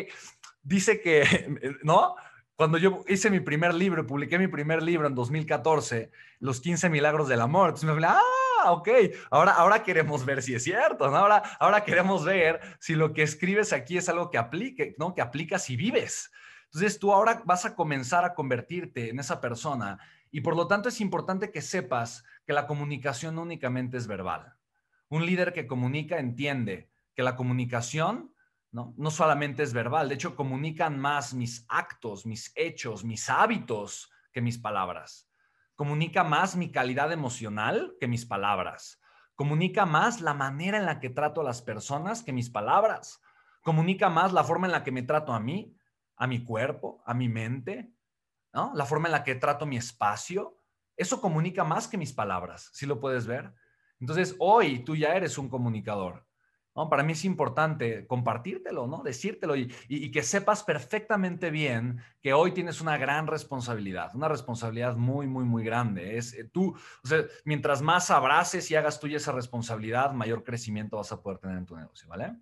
dice 0.63 1.01
que, 1.01 1.25
¿no? 1.83 2.15
cuando 2.61 2.77
yo 2.77 3.05
hice 3.09 3.31
mi 3.31 3.41
primer 3.41 3.73
libro, 3.73 4.07
publiqué 4.07 4.39
mi 4.39 4.47
primer 4.47 4.83
libro 4.83 5.07
en 5.07 5.15
2014, 5.15 6.11
Los 6.41 6.61
15 6.61 6.91
Milagros 6.91 7.27
del 7.27 7.41
Amor, 7.41 7.71
entonces 7.71 7.89
me 7.89 7.95
falei, 7.95 8.11
ah, 8.13 8.50
ok, 8.67 8.89
ahora, 9.31 9.53
ahora 9.53 9.83
queremos 9.83 10.25
ver 10.25 10.43
si 10.43 10.55
es 10.55 10.65
cierto, 10.65 11.05
ahora, 11.05 11.43
ahora 11.59 11.85
queremos 11.85 12.25
ver 12.25 12.61
si 12.79 12.95
lo 12.95 13.13
que 13.13 13.23
escribes 13.23 13.73
aquí 13.73 13.97
es 13.99 14.09
algo 14.09 14.31
que 14.31 14.39
aplique, 14.39 14.95
¿no? 14.99 15.15
que 15.15 15.23
aplicas 15.23 15.69
y 15.71 15.77
vives. 15.77 16.31
Entonces 16.67 16.99
tú 16.99 17.13
ahora 17.13 17.43
vas 17.45 17.65
a 17.65 17.75
comenzar 17.75 18.25
a 18.25 18.35
convertirte 18.35 19.11
en 19.11 19.19
esa 19.19 19.41
persona 19.41 19.99
y 20.31 20.41
por 20.41 20.57
lo 20.57 20.69
tanto 20.69 20.89
es 20.89 21.01
importante 21.01 21.51
que 21.51 21.63
sepas 21.63 22.25
que 22.47 22.53
la 22.53 22.67
comunicación 22.67 23.35
no 23.35 23.43
únicamente 23.43 23.97
es 23.97 24.07
verbal. 24.07 24.55
Un 25.09 25.27
líder 25.27 25.53
que 25.53 25.67
comunica 25.67 26.19
entiende 26.19 26.89
que 27.15 27.23
la 27.23 27.35
comunicación 27.35 28.33
¿no? 28.73 28.95
No 28.97 29.11
solamente 29.11 29.63
es 29.63 29.73
verbal, 29.73 30.09
de 30.09 30.15
hecho 30.15 30.37
comunican 30.37 30.99
más 30.99 31.35
mis 31.35 31.65
actos, 31.69 32.25
mis 32.25 32.53
hechos, 32.55 33.05
mis 33.05 33.29
hábitos 33.29 34.11
que 34.33 34.41
mis 34.41 34.59
palabras. 34.59 35.30
Comunica 35.81 36.25
más 36.25 36.57
mi 36.57 36.71
calidad 36.71 37.11
emocional 37.11 37.97
que 37.99 38.07
mis 38.07 38.27
palabras. 38.27 39.01
Comunica 39.35 39.87
más 39.87 40.21
la 40.21 40.35
manera 40.35 40.77
en 40.77 40.85
la 40.85 41.01
que 41.01 41.09
trato 41.09 41.41
a 41.41 41.45
las 41.45 41.63
personas 41.63 42.23
que 42.23 42.35
mis 42.35 42.51
palabras. 42.51 43.23
Comunica 43.63 44.11
más 44.11 44.35
la 44.35 44.45
forma 44.45 44.67
en 44.67 44.73
la 44.73 44.85
que 44.85 44.93
me 44.93 45.05
trato 45.05 45.33
a 45.33 45.41
mí, 45.41 45.75
a 46.17 46.27
mi 46.27 46.45
cuerpo, 46.45 47.03
a 47.07 47.15
mi 47.15 47.31
mente, 47.31 47.95
¿no? 48.53 48.73
La 48.75 48.85
forma 48.85 49.09
en 49.09 49.13
la 49.13 49.25
que 49.25 49.37
trato 49.37 49.65
mi 49.65 49.79
espacio. 49.79 50.59
Eso 50.99 51.19
comunica 51.19 51.65
más 51.65 51.89
que 51.89 51.97
mis 51.97 52.13
palabras, 52.13 52.69
¿sí 52.75 52.85
lo 52.85 53.01
puedes 53.01 53.27
ver? 53.27 53.55
Entonces, 54.01 54.37
hoy 54.39 54.85
tú 54.85 54.95
ya 54.95 55.15
eres 55.15 55.39
un 55.39 55.49
comunicador. 55.49 56.27
Para 56.89 57.03
mí 57.03 57.13
es 57.13 57.25
importante 57.25 58.07
compartírtelo, 58.07 58.87
¿no? 58.87 59.03
Decírtelo 59.03 59.57
y, 59.57 59.69
que 60.11 60.23
sepas 60.23 60.63
perfectamente 60.63 61.51
bien 61.51 61.99
que 62.21 62.33
hoy 62.33 62.53
tienes 62.53 62.81
una 62.81 62.97
gran 62.97 63.27
responsabilidad, 63.27 64.15
una 64.15 64.29
responsabilidad 64.29 64.97
muy, 64.97 65.27
muy, 65.27 65.45
muy 65.45 65.65
grande. 65.65 66.17
Es 66.17 66.33
eh, 66.35 66.45
tú, 66.45 66.75
o 67.05 67.09
sea, 67.09 67.25
mientras 67.45 67.83
más 67.83 68.11
abraces 68.11 68.71
y 68.71 68.77
hagas 68.77 69.01
tuya 69.01 69.19
esa 69.19 69.33
responsabilidad, 69.33 70.13
mayor 70.13 70.43
crecimiento 70.45 70.97
vas 70.97 71.13
a 71.13 71.21
poder 71.21 71.39
tener 71.39 71.59
en 71.59 71.67
tu 71.67 71.77
negocio, 71.77 72.09
¿vale? 72.09 72.37